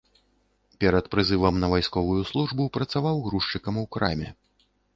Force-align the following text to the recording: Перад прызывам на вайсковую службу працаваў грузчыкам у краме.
Перад 0.83 1.05
прызывам 1.15 1.59
на 1.65 1.69
вайсковую 1.75 2.17
службу 2.31 2.67
працаваў 2.79 3.23
грузчыкам 3.29 3.75
у 3.87 3.87
краме. 3.97 4.29